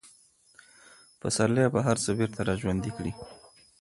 [1.21, 3.11] پسرلی به هر څه بېرته راژوندي کړي.